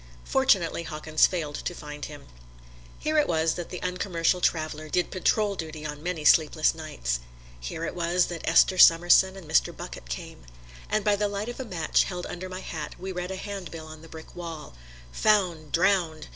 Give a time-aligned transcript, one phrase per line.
[0.25, 2.25] Fortunately Hawkins failed to find him.
[2.97, 7.19] Here it was that the Uncommercial Traveler did patrol duty on many sleepless nights.
[7.59, 9.77] Here it was that Esther Summerson and Mr.
[9.77, 10.45] Bucket came.
[10.89, 13.85] And by the light of a match held under my hat we read a handbill
[13.85, 14.73] on the brick wall:
[15.11, 16.29] "Found Drowned!"